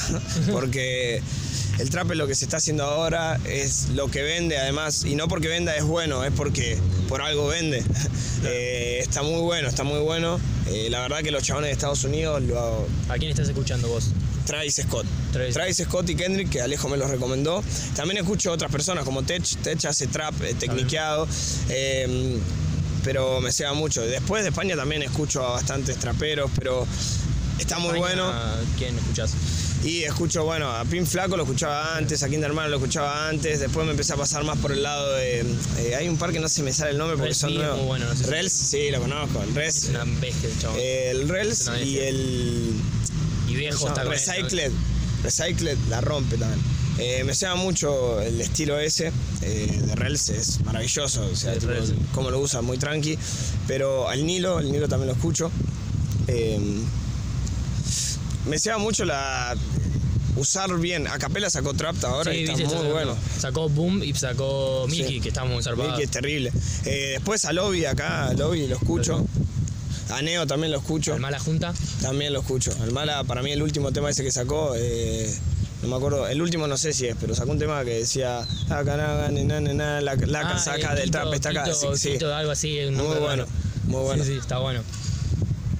porque 0.52 1.20
el 1.80 1.90
trap 1.90 2.12
es 2.12 2.16
lo 2.18 2.28
que 2.28 2.36
se 2.36 2.44
está 2.44 2.58
haciendo 2.58 2.84
ahora, 2.84 3.40
es 3.48 3.88
lo 3.96 4.12
que 4.12 4.22
vende 4.22 4.56
además, 4.56 5.04
y 5.04 5.16
no 5.16 5.26
porque 5.26 5.48
venda 5.48 5.74
es 5.74 5.82
bueno, 5.82 6.22
es 6.22 6.32
porque 6.32 6.78
por 7.08 7.20
algo 7.20 7.48
vende. 7.48 7.82
Eh, 8.44 9.00
está 9.00 9.24
muy 9.24 9.40
bueno, 9.40 9.68
está 9.68 9.82
muy 9.82 9.98
bueno. 9.98 10.38
Eh, 10.68 10.86
la 10.90 11.00
verdad 11.00 11.22
que 11.24 11.32
los 11.32 11.42
chabones 11.42 11.70
de 11.70 11.72
Estados 11.72 12.04
Unidos 12.04 12.40
lo, 12.44 12.86
¿A 13.08 13.18
quién 13.18 13.32
estás 13.32 13.48
escuchando 13.48 13.88
vos? 13.88 14.12
Travis 14.48 14.74
Scott. 14.82 15.06
Travis. 15.32 15.54
Travis. 15.54 15.76
Scott 15.76 16.08
y 16.10 16.14
Kendrick, 16.16 16.48
que 16.50 16.60
Alejo 16.62 16.88
me 16.88 16.96
los 16.96 17.08
recomendó. 17.10 17.62
También 17.94 18.18
escucho 18.18 18.50
otras 18.50 18.72
personas 18.72 19.04
como 19.04 19.22
Tech. 19.22 19.44
Tech 19.62 19.84
hace 19.84 20.06
trap 20.08 20.34
eh, 20.42 20.54
tecniqueado. 20.58 21.28
eh, 21.68 22.38
pero 23.04 23.40
me 23.40 23.52
sea 23.52 23.72
mucho. 23.74 24.02
Después 24.02 24.42
de 24.42 24.48
España 24.50 24.74
también 24.76 25.02
escucho 25.02 25.46
a 25.46 25.50
bastantes 25.52 25.96
traperos, 25.98 26.50
pero 26.58 26.86
está 27.58 27.78
muy 27.78 27.94
España, 27.98 28.22
bueno. 28.24 28.32
¿Quién 28.76 28.98
escuchás? 28.98 29.30
Y 29.84 30.02
escucho, 30.02 30.44
bueno, 30.44 30.68
a 30.70 30.84
Pin 30.84 31.06
Flaco 31.06 31.36
lo 31.36 31.44
escuchaba 31.44 31.96
antes, 31.96 32.22
a 32.24 32.28
Kinderman 32.28 32.68
lo 32.70 32.78
escuchaba 32.78 33.28
antes, 33.28 33.60
después 33.60 33.86
me 33.86 33.92
empecé 33.92 34.12
a 34.14 34.16
pasar 34.16 34.42
más 34.42 34.58
por 34.58 34.72
el 34.72 34.82
lado 34.82 35.12
de... 35.14 35.40
eh, 35.78 35.94
hay 35.96 36.08
un 36.08 36.16
par 36.18 36.32
que 36.32 36.40
no 36.40 36.48
se 36.48 36.64
me 36.64 36.72
sale 36.72 36.90
el 36.90 36.98
nombre 36.98 37.16
porque 37.16 37.28
Rels 37.28 37.38
son 37.38 37.50
es 37.52 37.56
nuevos. 37.58 37.76
muy 37.78 37.86
bueno, 37.86 38.06
no 38.06 38.14
sé 38.16 38.24
si- 38.24 38.30
Rels, 38.30 38.52
sí, 38.52 38.90
lo 38.90 39.00
conozco, 39.00 39.40
el 39.42 39.48
Es 39.50 39.54
Rels. 39.54 39.84
una 39.90 40.04
bestia 40.20 40.48
el 40.48 40.58
chabón. 40.58 40.78
El 40.80 41.28
Rels 41.28 41.60
Es 41.68 41.86
y 41.86 41.98
el... 42.00 42.72
y 43.48 43.56
viejo 43.56 43.88
está 43.88 44.04
con 44.04 44.12
él, 44.12 44.18
Recycled. 44.18 44.72
Recycled 45.22 45.78
la 45.88 46.00
rompe 46.00 46.36
también. 46.36 46.60
Eh, 46.98 47.22
me 47.24 47.32
sea 47.34 47.54
mucho 47.54 48.20
el 48.20 48.40
estilo 48.40 48.78
ese 48.78 49.12
eh, 49.42 49.82
de 49.86 49.94
Rels, 49.94 50.30
es 50.30 50.60
maravilloso, 50.64 51.24
o 51.32 51.36
sea, 51.36 51.54
tipo, 51.54 51.72
cómo 52.12 52.30
lo 52.30 52.40
usa, 52.40 52.60
muy 52.60 52.76
tranqui. 52.76 53.16
Pero 53.68 54.08
al 54.08 54.26
Nilo, 54.26 54.58
el 54.58 54.72
Nilo 54.72 54.88
también 54.88 55.08
lo 55.08 55.14
escucho. 55.14 55.50
Eh, 56.26 56.58
me 58.46 58.58
sea 58.58 58.78
mucho 58.78 59.04
la 59.04 59.54
usar 60.36 60.76
bien. 60.78 61.06
Acapela 61.06 61.50
sacó 61.50 61.74
Trap 61.74 62.04
ahora 62.04 62.32
Sí, 62.32 62.38
y 62.38 62.44
está 62.44 62.56
viste, 62.56 62.76
muy 62.76 62.88
bueno. 62.88 63.16
Sacó 63.38 63.68
Boom 63.68 64.02
y 64.02 64.14
sacó 64.14 64.86
Sí. 64.90 65.20
que 65.20 65.28
está 65.28 65.44
muy 65.44 65.62
zarpado. 65.62 65.88
Milky 65.88 66.02
es 66.04 66.10
terrible. 66.10 66.52
Eh, 66.84 67.10
después 67.14 67.44
a 67.44 67.52
Lobby 67.52 67.84
acá, 67.84 68.26
a 68.28 68.34
Lobby 68.34 68.66
lo 68.66 68.76
escucho. 68.76 69.26
A 70.10 70.22
Neo 70.22 70.46
también 70.46 70.72
lo 70.72 70.78
escucho. 70.78 71.14
Al 71.14 71.20
Mala 71.20 71.38
Junta. 71.38 71.72
También 72.02 72.32
lo 72.32 72.40
escucho. 72.40 72.72
El 72.84 72.92
Mala, 72.92 73.24
para 73.24 73.42
mí, 73.42 73.50
el 73.52 73.62
último 73.62 73.92
tema 73.92 74.10
ese 74.10 74.22
que 74.24 74.30
sacó, 74.32 74.72
eh, 74.76 75.32
no 75.82 75.88
me 75.88 75.96
acuerdo, 75.96 76.26
el 76.26 76.40
último 76.42 76.66
no 76.66 76.76
sé 76.76 76.92
si 76.92 77.06
es, 77.06 77.16
pero 77.20 77.34
sacó 77.34 77.50
un 77.52 77.58
tema 77.58 77.84
que 77.84 77.90
decía, 78.00 78.40
"Acá, 78.70 78.96
na, 78.96 79.28
na, 79.30 79.60
na, 79.60 79.72
na, 79.74 80.00
la, 80.00 80.14
la 80.16 80.40
Ah, 80.40 80.48
casaca 80.52 80.94
eh, 80.94 81.00
del 81.00 81.10
trap 81.10 81.32
está 81.34 81.50
acá. 81.50 81.64
Quito- 81.64 81.96
Sí, 81.96 82.16
algo 82.24 82.50
así. 82.52 82.78
Muy 82.90 83.04
bueno, 83.06 83.26
raro. 83.26 83.46
muy 83.84 84.02
bueno. 84.02 84.24
Sí, 84.24 84.30
sí, 84.32 84.38
está 84.38 84.58
bueno. 84.58 84.80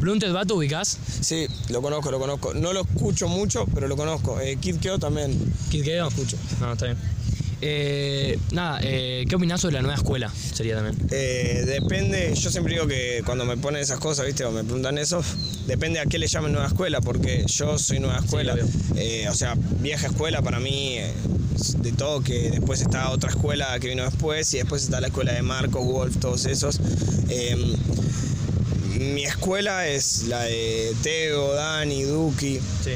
Blunted 0.00 0.32
Bato 0.32 0.54
ubicás. 0.54 0.96
Sí, 1.20 1.48
lo 1.70 1.82
conozco, 1.82 2.10
lo 2.12 2.20
conozco. 2.20 2.54
No 2.54 2.72
lo 2.72 2.82
escucho 2.82 3.26
mucho, 3.28 3.66
pero 3.74 3.88
lo 3.88 3.96
conozco. 3.96 4.38
Eh, 4.40 4.56
Kid 4.60 4.76
Keo 4.76 4.98
también. 5.00 5.36
Kid 5.70 5.82
Keo. 5.84 6.06
Escucho. 6.06 6.36
No, 6.60 6.72
está 6.72 6.84
bien. 6.86 6.98
Eh, 7.60 8.38
nada, 8.52 8.78
eh, 8.82 9.24
¿qué 9.28 9.34
opinás 9.34 9.60
sobre 9.60 9.74
la 9.74 9.82
nueva 9.82 9.96
escuela? 9.96 10.32
Sería 10.54 10.76
también. 10.76 10.96
Eh, 11.10 11.64
depende, 11.66 12.32
yo 12.34 12.50
siempre 12.50 12.74
digo 12.74 12.86
que 12.86 13.22
cuando 13.26 13.44
me 13.44 13.56
ponen 13.56 13.82
esas 13.82 13.98
cosas, 13.98 14.26
¿viste? 14.26 14.44
O 14.44 14.52
me 14.52 14.62
preguntan 14.62 14.96
eso, 14.98 15.22
depende 15.66 15.98
a 15.98 16.06
qué 16.06 16.18
le 16.18 16.28
llamen 16.28 16.52
nueva 16.52 16.68
escuela, 16.68 17.00
porque 17.00 17.44
yo 17.46 17.76
soy 17.78 17.98
nueva 17.98 18.18
escuela. 18.18 18.54
Eh, 18.96 19.26
o 19.28 19.34
sea, 19.34 19.54
vieja 19.80 20.06
escuela 20.06 20.40
para 20.40 20.60
mí, 20.60 20.98
eh, 20.98 21.12
de 21.78 21.92
todo, 21.92 22.22
que 22.22 22.50
después 22.50 22.80
está 22.80 23.10
otra 23.10 23.30
escuela 23.30 23.76
que 23.80 23.88
vino 23.88 24.04
después, 24.04 24.54
y 24.54 24.58
después 24.58 24.84
está 24.84 25.00
la 25.00 25.08
escuela 25.08 25.32
de 25.32 25.42
Marcos, 25.42 25.84
Wolf, 25.84 26.16
todos 26.20 26.44
esos. 26.46 26.80
Eh, 27.28 27.56
mi 29.00 29.24
escuela 29.24 29.88
es 29.88 30.24
la 30.28 30.42
de 30.44 30.92
Teo, 31.02 31.54
Dani, 31.54 32.04
Duki, 32.04 32.60
Sí. 32.84 32.92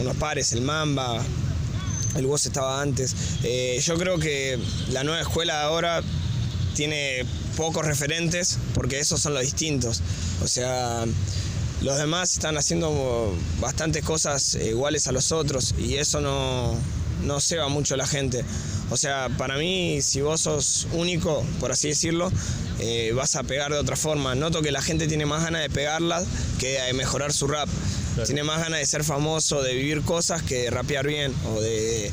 unos 0.00 0.16
pares, 0.16 0.52
el 0.52 0.60
Mamba, 0.62 1.20
el 2.16 2.26
Woz 2.26 2.46
estaba 2.46 2.80
antes. 2.80 3.14
Eh, 3.42 3.80
yo 3.82 3.96
creo 3.96 4.18
que 4.18 4.58
la 4.90 5.04
nueva 5.04 5.20
escuela 5.20 5.62
ahora 5.62 6.02
tiene 6.74 7.24
pocos 7.56 7.84
referentes 7.86 8.58
porque 8.74 8.98
esos 8.98 9.20
son 9.20 9.34
los 9.34 9.42
distintos. 9.42 10.00
O 10.42 10.48
sea, 10.48 11.04
los 11.82 11.98
demás 11.98 12.32
están 12.32 12.56
haciendo 12.56 13.34
bastantes 13.60 14.04
cosas 14.04 14.54
iguales 14.54 15.06
a 15.06 15.12
los 15.12 15.32
otros 15.32 15.74
y 15.78 15.96
eso 15.96 16.20
no, 16.20 16.74
no 17.24 17.40
ceba 17.40 17.68
mucho 17.68 17.94
a 17.94 17.96
la 17.96 18.06
gente. 18.06 18.44
O 18.90 18.96
sea, 18.96 19.28
para 19.38 19.56
mí, 19.56 20.00
si 20.02 20.20
vos 20.20 20.42
sos 20.42 20.86
único, 20.92 21.44
por 21.58 21.72
así 21.72 21.88
decirlo, 21.88 22.30
eh, 22.80 23.12
vas 23.14 23.34
a 23.36 23.42
pegar 23.42 23.72
de 23.72 23.78
otra 23.78 23.96
forma. 23.96 24.34
Noto 24.34 24.62
que 24.62 24.72
la 24.72 24.82
gente 24.82 25.06
tiene 25.06 25.26
más 25.26 25.42
ganas 25.42 25.62
de 25.62 25.70
pegarla 25.70 26.22
que 26.58 26.80
de 26.80 26.92
mejorar 26.92 27.32
su 27.32 27.46
rap. 27.46 27.68
Claro. 28.14 28.26
Tiene 28.26 28.42
más 28.44 28.60
ganas 28.60 28.78
de 28.80 28.86
ser 28.86 29.04
famoso, 29.04 29.62
de 29.62 29.74
vivir 29.74 30.02
cosas 30.02 30.42
que 30.42 30.62
de 30.62 30.70
rapear 30.70 31.06
bien 31.06 31.34
o 31.54 31.60
de 31.60 32.10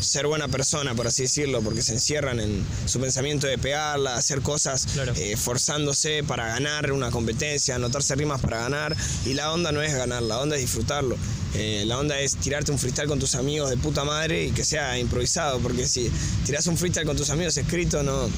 ser 0.00 0.26
buena 0.26 0.48
persona, 0.48 0.94
por 0.94 1.06
así 1.06 1.22
decirlo, 1.22 1.62
porque 1.62 1.80
se 1.80 1.94
encierran 1.94 2.38
en 2.38 2.62
su 2.84 3.00
pensamiento 3.00 3.46
de 3.46 3.56
pegarla, 3.56 4.16
hacer 4.16 4.42
cosas 4.42 4.86
Claro. 4.92 5.14
eh, 5.16 5.34
forzándose 5.36 6.22
para 6.22 6.46
ganar 6.48 6.92
una 6.92 7.10
competencia, 7.10 7.74
anotarse 7.76 8.14
rimas 8.14 8.40
para 8.40 8.58
ganar. 8.60 8.94
Y 9.24 9.32
la 9.32 9.50
onda 9.52 9.72
no 9.72 9.80
es 9.80 9.94
ganar, 9.94 10.22
la 10.22 10.40
onda 10.40 10.56
es 10.56 10.62
disfrutarlo. 10.62 11.16
Eh, 11.54 11.84
la 11.86 11.98
onda 11.98 12.18
es 12.20 12.36
tirarte 12.36 12.70
un 12.72 12.78
freestyle 12.78 13.08
con 13.08 13.18
tus 13.18 13.34
amigos 13.34 13.70
de 13.70 13.76
puta 13.78 14.04
madre 14.04 14.44
y 14.44 14.50
que 14.50 14.64
sea 14.64 14.98
improvisado, 14.98 15.58
porque 15.60 15.86
si 15.86 16.10
tirás 16.44 16.66
un 16.66 16.76
freestyle 16.76 17.06
con 17.06 17.16
tus 17.16 17.30
amigos 17.30 17.56
escrito, 17.56 18.02
no, 18.02 18.28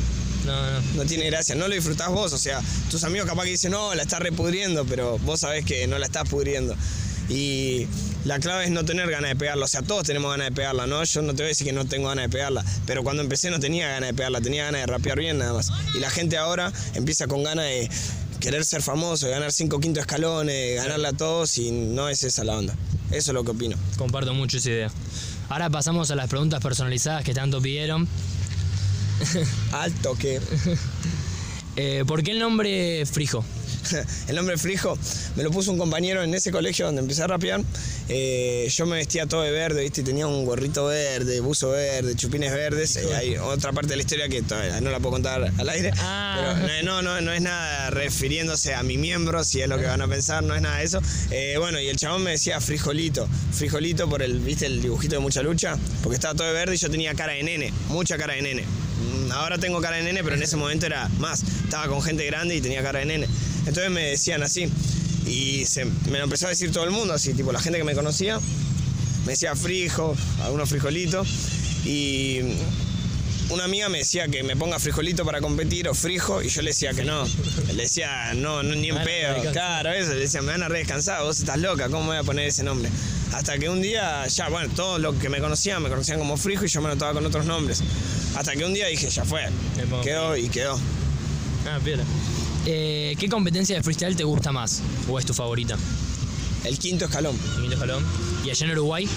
No, 0.47 0.71
no. 0.71 0.81
no 0.95 1.05
tiene 1.05 1.27
gracia, 1.27 1.55
no 1.55 1.67
lo 1.69 1.75
disfrutás 1.75 2.09
vos, 2.09 2.33
o 2.33 2.39
sea, 2.39 2.63
tus 2.91 3.03
amigos 3.05 3.29
capaz 3.29 3.45
que 3.45 3.51
dicen, 3.51 3.73
no, 3.73 3.95
la 3.95 4.03
estás 4.03 4.21
repudriendo, 4.21 4.85
pero 4.85 5.19
vos 5.19 5.41
sabés 5.41 5.65
que 5.65 5.87
no 5.87 5.99
la 5.99 6.07
estás 6.07 6.29
pudriendo. 6.29 6.77
Y 7.29 7.89
la 8.25 8.39
clave 8.39 8.65
es 8.65 8.71
no 8.71 8.85
tener 8.85 9.11
ganas 9.11 9.31
de 9.31 9.37
pegarla, 9.37 9.65
o 9.65 9.69
sea, 9.69 9.83
todos 9.83 10.05
tenemos 10.05 10.31
ganas 10.31 10.49
de 10.49 10.55
pegarla, 10.55 10.87
¿no? 10.87 11.03
Yo 11.03 11.23
no 11.23 11.35
te 11.35 11.43
voy 11.43 11.47
a 11.47 11.49
decir 11.49 11.67
que 11.67 11.73
no 11.73 11.85
tengo 11.85 12.09
ganas 12.09 12.27
de 12.27 12.29
pegarla, 12.29 12.65
pero 12.87 13.03
cuando 13.03 13.23
empecé 13.23 13.51
no 13.51 13.59
tenía 13.59 13.89
ganas 13.89 14.11
de 14.11 14.15
pegarla, 14.15 14.41
tenía 14.41 14.65
ganas 14.67 14.83
de 14.83 14.87
rapear 14.87 15.19
bien 15.19 15.39
nada 15.39 15.53
más. 15.53 15.71
Y 15.95 15.99
la 15.99 16.11
gente 16.11 16.37
ahora 16.37 16.73
empieza 16.95 17.27
con 17.27 17.43
ganas 17.43 17.65
de 17.65 17.91
querer 18.39 18.65
ser 18.65 18.83
famoso, 18.83 19.27
de 19.27 19.33
ganar 19.33 19.53
cinco 19.53 19.81
quintos 19.81 20.03
escalones, 20.03 20.55
de 20.55 20.75
ganarle 20.77 21.09
a 21.09 21.13
todos 21.13 21.59
y 21.59 21.73
no 21.73 22.09
es 22.09 22.23
esa 22.23 22.45
la 22.45 22.57
onda. 22.57 22.75
Eso 23.11 23.31
es 23.31 23.35
lo 23.35 23.45
que 23.45 23.51
opino. 23.51 23.77
Comparto 23.99 24.35
mucho 24.35 24.59
esa 24.59 24.71
idea. 24.71 24.91
Ahora 25.49 25.71
pasamos 25.71 26.11
a 26.11 26.17
las 26.17 26.29
preguntas 26.29 26.61
personalizadas 26.61 27.25
que 27.25 27.35
tanto 27.35 27.61
pidieron. 27.61 28.09
Alto 29.73 30.17
que... 30.17 30.41
Eh, 31.79 32.05
¿Por 32.07 32.23
qué 32.23 32.31
el 32.31 32.39
nombre 32.39 33.05
Frijo? 33.05 33.45
el 34.29 34.37
nombre 34.37 34.57
Frijo 34.57 34.99
me 35.37 35.43
lo 35.43 35.51
puso 35.51 35.71
un 35.73 35.79
compañero 35.79 36.23
en 36.23 36.35
ese 36.35 36.51
colegio 36.51 36.87
donde 36.87 37.03
empecé 37.03 37.23
a 37.23 37.27
rapear. 37.27 37.63
Eh, 38.09 38.69
yo 38.71 38.87
me 38.87 38.97
vestía 38.97 39.27
todo 39.27 39.43
de 39.43 39.51
verde, 39.51 39.83
¿viste? 39.83 40.01
Y 40.01 40.05
tenía 40.05 40.27
un 40.27 40.45
gorrito 40.45 40.87
verde, 40.87 41.41
buzo 41.41 41.71
verde, 41.71 42.15
chupines 42.15 42.53
verdes. 42.53 42.97
Eh, 42.97 43.15
hay 43.15 43.37
otra 43.37 43.73
parte 43.73 43.91
de 43.91 43.97
la 43.97 44.03
historia 44.03 44.29
que 44.29 44.43
todavía 44.43 44.81
no 44.81 44.91
la 44.91 44.99
puedo 44.99 45.13
contar 45.13 45.53
al 45.57 45.69
aire. 45.69 45.93
Ah. 45.99 46.57
Pero 46.61 46.85
no, 46.85 47.03
no, 47.03 47.21
no 47.21 47.33
es 47.33 47.43
nada 47.43 47.91
refiriéndose 47.91 48.75
a 48.75 48.83
mi 48.83 48.97
miembro, 48.97 49.45
si 49.45 49.61
es 49.61 49.69
lo 49.69 49.79
que 49.79 49.87
van 49.87 50.01
a 50.01 50.09
pensar, 50.09 50.43
no 50.43 50.55
es 50.55 50.63
nada 50.63 50.79
de 50.79 50.85
eso. 50.85 51.01
Eh, 51.31 51.57
bueno, 51.59 51.81
y 51.81 51.89
el 51.89 51.97
chabón 51.97 52.23
me 52.23 52.33
decía 52.33 52.61
frijolito. 52.61 53.29
Frijolito 53.53 54.09
por 54.09 54.23
el, 54.23 54.41
¿viste? 54.41 54.67
El 54.67 54.83
dibujito 54.83 55.17
de 55.17 55.21
mucha 55.21 55.43
lucha. 55.43 55.77
Porque 56.03 56.15
estaba 56.15 56.35
todo 56.35 56.47
de 56.47 56.55
verde 56.55 56.75
y 56.75 56.79
yo 56.79 56.91
tenía 56.91 57.15
cara 57.15 57.33
de 57.35 57.43
nene, 57.43 57.73
mucha 57.89 58.17
cara 58.17 58.35
de 58.35 58.43
nene. 58.43 58.65
Mm, 58.99 59.33
Ahora 59.33 59.59
tengo 59.59 59.81
cara 59.81 59.97
de 59.97 60.03
nene, 60.05 60.23
pero 60.25 60.37
en 60.37 60.43
ese 60.43 60.57
momento 60.57 60.87
era 60.87 61.09
más. 61.19 61.43
Estaba 61.43 61.89
con 61.89 62.03
gente 62.03 62.25
grande 62.27 62.57
y 62.57 62.61
tenía 62.61 62.83
cara 62.83 63.01
de 63.01 63.07
nene. 63.07 63.27
Entonces 63.67 63.91
me 63.91 64.03
decían 64.03 64.43
así. 64.43 64.69
Y 65.27 65.65
se, 65.67 65.85
me 65.85 66.19
lo 66.19 66.25
empezó 66.25 66.47
a 66.47 66.51
decir 66.51 66.71
todo 66.71 66.85
el 66.85 66.91
mundo, 66.93 67.13
así, 67.13 67.35
tipo 67.35 67.53
la 67.53 67.61
gente 67.61 67.79
que 67.79 67.85
me 67.85 67.95
conocía. 67.95 68.39
Me 69.25 69.33
decía 69.33 69.57
frijo, 69.57 70.17
algunos 70.45 70.69
frijolitos. 70.69 71.27
Y 71.85 72.41
una 73.51 73.65
amiga 73.65 73.89
me 73.89 73.99
decía 73.99 74.29
que 74.29 74.43
me 74.43 74.57
ponga 74.57 74.79
frijolito 74.79 75.25
para 75.25 75.41
competir 75.41 75.89
o 75.89 75.95
frijo 75.95 76.43
y 76.43 76.49
yo 76.49 76.63
le 76.63 76.71
decía 76.71 76.93
que 76.95 77.05
no. 77.05 77.25
Le 77.69 77.83
decía, 77.83 78.35
no, 78.35 78.63
no 78.63 78.75
ni 78.75 78.89
en 78.89 78.97
pedo. 79.03 79.35
redescansar. 79.35 79.53
Claro, 79.53 79.93
eso. 79.93 80.15
Le 80.15 80.21
decía, 80.21 80.43
me 80.43 80.53
van 80.53 80.63
a 80.63 80.69
re 80.69 80.79
descansar, 80.79 81.23
vos 81.23 81.39
estás 81.39 81.59
loca, 81.59 81.87
¿cómo 81.89 82.03
me 82.03 82.09
voy 82.09 82.17
a 82.19 82.23
poner 82.23 82.47
ese 82.49 82.63
nombre? 82.63 82.89
Hasta 83.33 83.59
que 83.59 83.69
un 83.69 83.83
día, 83.83 84.27
ya, 84.29 84.49
bueno, 84.49 84.73
todos 84.75 85.01
los 85.01 85.17
que 85.17 85.29
me 85.29 85.41
conocían 85.41 85.83
me 85.83 85.89
conocían 85.89 86.19
como 86.19 86.37
frijo 86.37 86.65
y 86.65 86.69
yo 86.69 86.81
me 86.81 86.89
anotaba 86.89 87.13
con 87.15 87.27
otros 87.27 87.45
nombres. 87.45 87.83
Hasta 88.37 88.53
que 88.55 88.65
un 88.65 88.73
día 88.75 88.87
dije, 88.87 89.09
ya 89.11 89.25
fue. 89.25 89.43
Quedó 90.03 90.37
y 90.37 90.49
quedó. 90.49 90.79
Ah, 91.69 91.79
piola. 91.85 92.05
Eh, 92.67 93.15
¿Qué 93.19 93.29
competencia 93.29 93.77
de 93.77 93.83
freestyle 93.83 94.17
te 94.17 94.25
gusta 94.25 94.53
más? 94.53 94.81
¿O 95.09 95.19
es 95.19 95.27
tu 95.27 95.35
favorita? 95.35 95.77
El 96.65 96.79
quinto 96.79 97.05
escalón. 97.05 97.37
Quinto 97.61 97.77
Jalón. 97.79 98.05
¿Y 98.45 98.51
allá 98.51 98.67
en 98.67 98.73
Uruguay? 98.73 99.09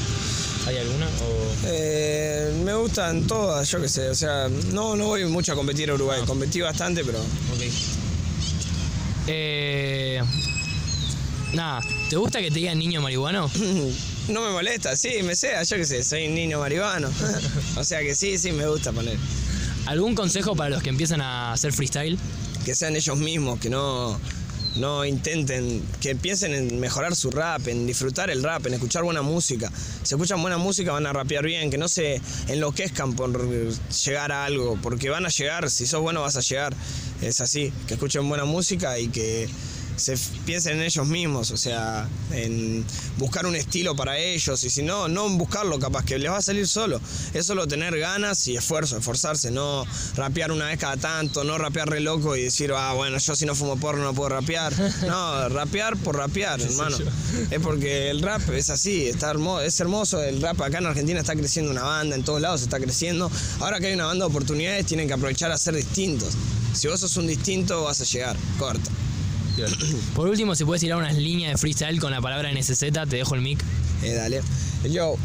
¿Hay 0.67 0.77
alguna? 0.77 1.05
O... 1.07 1.51
Eh, 1.65 2.61
me 2.63 2.73
gustan 2.75 3.25
todas, 3.25 3.69
yo 3.71 3.81
qué 3.81 3.89
sé, 3.89 4.09
o 4.09 4.15
sea, 4.15 4.47
no, 4.71 4.95
no 4.95 5.05
voy 5.05 5.25
mucho 5.25 5.53
a 5.53 5.55
competir 5.55 5.89
a 5.89 5.95
Uruguay, 5.95 6.19
Ah. 6.21 6.25
competí 6.27 6.61
bastante, 6.61 7.03
pero 7.03 7.19
Ok. 7.19 7.63
Eh, 9.27 10.21
nada, 11.53 11.81
¿te 12.09 12.15
gusta 12.15 12.39
que 12.41 12.49
te 12.49 12.59
digan 12.59 12.77
niño 12.79 13.01
marihuano? 13.01 13.49
no 14.29 14.41
me 14.41 14.49
molesta, 14.51 14.95
sí, 14.95 15.21
me 15.23 15.35
sea, 15.35 15.63
yo 15.63 15.77
qué 15.77 15.85
sé, 15.85 16.03
soy 16.03 16.27
un 16.27 16.35
niño 16.35 16.59
marihuano. 16.59 17.09
o 17.77 17.83
sea 17.83 18.01
que 18.01 18.15
sí, 18.15 18.37
sí, 18.37 18.51
me 18.51 18.67
gusta 18.67 18.91
poner. 18.91 19.17
¿Algún 19.85 20.15
consejo 20.15 20.55
para 20.55 20.69
los 20.69 20.83
que 20.83 20.89
empiezan 20.89 21.21
a 21.21 21.53
hacer 21.53 21.73
freestyle? 21.73 22.17
Que 22.65 22.75
sean 22.75 22.95
ellos 22.95 23.17
mismos, 23.17 23.59
que 23.59 23.69
no, 23.69 24.19
no 24.75 25.05
intenten, 25.05 25.81
que 25.99 26.15
piensen 26.15 26.53
en 26.53 26.79
mejorar 26.79 27.15
su 27.15 27.31
rap, 27.31 27.67
en 27.67 27.87
disfrutar 27.87 28.29
el 28.29 28.43
rap, 28.43 28.67
en 28.67 28.75
escuchar 28.75 29.03
buena 29.03 29.21
música. 29.21 29.71
Si 30.03 30.13
escuchan 30.13 30.41
buena 30.41 30.57
música 30.57 30.91
van 30.91 31.05
a 31.05 31.13
rapear 31.13 31.45
bien, 31.45 31.69
que 31.69 31.77
no 31.77 31.87
se 31.87 32.21
enloquezcan 32.47 33.15
por 33.15 33.39
llegar 34.05 34.31
a 34.31 34.45
algo, 34.45 34.77
porque 34.81 35.09
van 35.09 35.25
a 35.25 35.29
llegar, 35.29 35.69
si 35.69 35.85
sos 35.85 36.01
bueno 36.01 36.21
vas 36.21 36.37
a 36.37 36.41
llegar. 36.41 36.75
Es 37.21 37.41
así, 37.41 37.73
que 37.87 37.95
escuchen 37.95 38.27
buena 38.29 38.45
música 38.45 38.99
y 38.99 39.07
que 39.09 39.49
se 39.99 40.17
piensen 40.45 40.77
en 40.77 40.83
ellos 40.83 41.07
mismos, 41.07 41.51
o 41.51 41.57
sea, 41.57 42.07
en 42.31 42.85
buscar 43.17 43.45
un 43.45 43.55
estilo 43.55 43.95
para 43.95 44.17
ellos, 44.17 44.63
y 44.63 44.69
si 44.69 44.81
no, 44.81 45.07
no 45.07 45.29
buscarlo 45.29 45.79
capaz, 45.79 46.05
que 46.05 46.17
les 46.17 46.31
va 46.31 46.37
a 46.37 46.41
salir 46.41 46.67
solo. 46.67 46.99
Es 47.33 47.45
solo 47.45 47.67
tener 47.67 47.97
ganas 47.97 48.47
y 48.47 48.55
esfuerzo, 48.55 48.97
esforzarse, 48.97 49.51
no 49.51 49.85
rapear 50.15 50.51
una 50.51 50.67
vez 50.67 50.79
cada 50.79 50.97
tanto, 50.97 51.43
no 51.43 51.57
rapear 51.57 51.89
re 51.89 51.99
loco 51.99 52.35
y 52.35 52.43
decir, 52.43 52.71
ah, 52.75 52.93
bueno, 52.93 53.17
yo 53.17 53.35
si 53.35 53.45
no 53.45 53.55
fumo 53.55 53.77
porno 53.77 54.03
no 54.03 54.13
puedo 54.13 54.29
rapear. 54.29 54.73
No, 55.05 55.49
rapear 55.49 55.97
por 55.97 56.15
rapear, 56.15 56.61
hermano. 56.61 56.97
Es 57.51 57.59
porque 57.59 58.09
el 58.09 58.21
rap 58.21 58.47
es 58.49 58.69
así, 58.69 59.07
está 59.07 59.29
hermoso, 59.29 59.61
es 59.61 59.79
hermoso, 59.79 60.23
el 60.23 60.41
rap 60.41 60.61
acá 60.61 60.79
en 60.79 60.85
Argentina 60.85 61.19
está 61.19 61.35
creciendo 61.35 61.71
una 61.71 61.83
banda, 61.83 62.15
en 62.15 62.23
todos 62.23 62.41
lados 62.41 62.61
está 62.61 62.79
creciendo. 62.79 63.29
Ahora 63.59 63.79
que 63.79 63.87
hay 63.87 63.93
una 63.93 64.05
banda 64.05 64.25
de 64.25 64.29
oportunidades, 64.29 64.85
tienen 64.85 65.07
que 65.07 65.13
aprovechar 65.13 65.51
a 65.51 65.57
ser 65.57 65.75
distintos. 65.75 66.35
Si 66.73 66.87
vos 66.87 66.99
sos 66.99 67.17
un 67.17 67.27
distinto, 67.27 67.83
vas 67.83 68.01
a 68.01 68.03
llegar, 68.03 68.35
corta. 68.57 68.91
Por 70.15 70.27
último, 70.27 70.55
si 70.55 70.65
puedes 70.65 70.81
tirar 70.81 70.97
unas 70.97 71.15
líneas 71.15 71.53
de 71.53 71.57
freestyle 71.57 71.99
con 71.99 72.11
la 72.11 72.21
palabra 72.21 72.51
NSZ, 72.51 72.79
te 72.79 73.17
dejo 73.17 73.35
el 73.35 73.41
mic. 73.41 73.63
Eh, 74.03 74.13
dale. 74.13 74.41
Yo, 74.89 75.17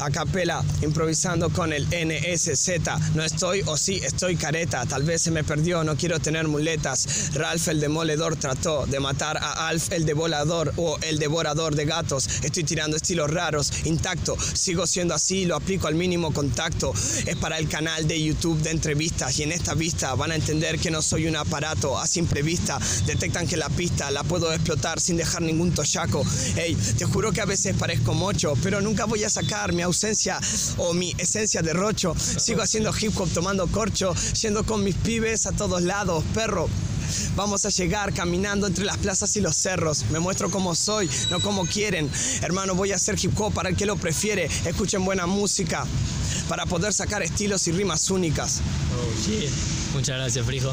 a 0.00 0.10
capela, 0.10 0.64
improvisando 0.82 1.50
con 1.50 1.72
el 1.72 1.86
NSZ. 1.86 3.14
No 3.14 3.22
estoy 3.22 3.62
o 3.66 3.76
sí 3.76 4.00
estoy 4.02 4.36
careta. 4.36 4.86
Tal 4.86 5.02
vez 5.02 5.22
se 5.22 5.30
me 5.30 5.44
perdió, 5.44 5.84
no 5.84 5.96
quiero 5.96 6.20
tener 6.20 6.48
muletas. 6.48 7.34
Ralph 7.34 7.68
el 7.68 7.80
demoledor 7.80 8.36
trató 8.36 8.86
de 8.86 9.00
matar 9.00 9.36
a 9.36 9.68
Alf 9.68 9.92
el 9.92 10.06
devolador 10.06 10.72
o 10.76 10.98
el 11.02 11.18
devorador 11.18 11.74
de 11.74 11.84
gatos. 11.84 12.28
Estoy 12.42 12.64
tirando 12.64 12.96
estilos 12.96 13.30
raros, 13.30 13.70
intacto. 13.84 14.36
Sigo 14.54 14.86
siendo 14.86 15.14
así, 15.14 15.44
lo 15.44 15.56
aplico 15.56 15.86
al 15.86 15.94
mínimo 15.94 16.32
contacto. 16.32 16.92
Es 17.26 17.36
para 17.36 17.58
el 17.58 17.68
canal 17.68 18.08
de 18.08 18.22
YouTube 18.22 18.60
de 18.62 18.70
entrevistas 18.70 19.38
y 19.38 19.42
en 19.42 19.52
esta 19.52 19.74
vista 19.74 20.14
van 20.14 20.32
a 20.32 20.34
entender 20.34 20.78
que 20.78 20.90
no 20.90 21.02
soy 21.02 21.26
un 21.26 21.36
aparato 21.36 21.98
a 21.98 22.06
simple 22.06 22.42
vista. 22.42 22.78
Detectan 23.06 23.46
que 23.46 23.58
la 23.58 23.68
pista 23.68 24.10
la 24.10 24.24
puedo 24.24 24.52
explotar 24.52 24.98
sin 24.98 25.18
dejar 25.18 25.42
ningún 25.42 25.72
toyaco. 25.72 26.24
Ey, 26.56 26.74
te 26.74 27.04
juro 27.04 27.32
que 27.32 27.42
a 27.42 27.44
veces 27.44 27.76
parezco 27.76 28.13
mocho, 28.14 28.54
pero 28.62 28.80
nunca 28.80 29.04
voy 29.04 29.24
a 29.24 29.30
sacar 29.30 29.72
mi 29.72 29.82
ausencia 29.82 30.40
o 30.78 30.94
mi 30.94 31.14
esencia 31.18 31.62
de 31.62 31.72
rocho. 31.72 32.14
Sigo 32.18 32.62
haciendo 32.62 32.92
hip 32.98 33.12
hop 33.18 33.28
tomando 33.32 33.66
corcho, 33.66 34.14
yendo 34.40 34.64
con 34.64 34.82
mis 34.82 34.94
pibes 34.94 35.46
a 35.46 35.52
todos 35.52 35.82
lados, 35.82 36.24
perro. 36.34 36.68
Vamos 37.36 37.64
a 37.64 37.68
llegar 37.68 38.12
caminando 38.14 38.66
entre 38.66 38.84
las 38.84 38.98
plazas 38.98 39.36
y 39.36 39.40
los 39.40 39.56
cerros. 39.56 40.04
Me 40.10 40.18
muestro 40.18 40.50
como 40.50 40.74
soy, 40.74 41.10
no 41.30 41.40
como 41.40 41.66
quieren. 41.66 42.10
Hermano, 42.42 42.74
voy 42.74 42.92
a 42.92 42.96
hacer 42.96 43.16
hip 43.22 43.38
hop 43.38 43.52
para 43.52 43.68
el 43.68 43.76
que 43.76 43.86
lo 43.86 43.96
prefiere. 43.96 44.48
Escuchen 44.64 45.04
buena 45.04 45.26
música 45.26 45.86
para 46.48 46.66
poder 46.66 46.92
sacar 46.92 47.22
estilos 47.22 47.66
y 47.68 47.72
rimas 47.72 48.10
únicas. 48.10 48.60
Oh, 48.96 49.94
Muchas 49.94 50.16
gracias, 50.16 50.46
Frijo. 50.46 50.72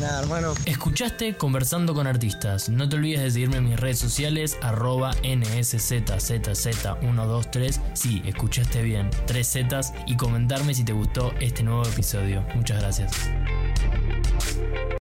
Nada, 0.00 0.20
hermano. 0.20 0.54
Escuchaste 0.66 1.36
Conversando 1.36 1.94
con 1.94 2.06
Artistas. 2.06 2.68
No 2.68 2.88
te 2.88 2.94
olvides 2.96 3.22
de 3.22 3.30
seguirme 3.30 3.56
en 3.58 3.64
mis 3.64 3.78
redes 3.78 3.98
sociales, 3.98 4.56
arroba 4.62 5.12
NSZZZ123. 5.22 7.80
Sí, 7.94 8.22
escuchaste 8.24 8.82
bien, 8.82 9.10
tres 9.26 9.52
Zetas. 9.52 9.92
Y 10.06 10.16
comentarme 10.16 10.74
si 10.74 10.84
te 10.84 10.92
gustó 10.92 11.32
este 11.40 11.62
nuevo 11.62 11.84
episodio. 11.84 12.44
Muchas 12.54 12.80
gracias. 12.80 13.30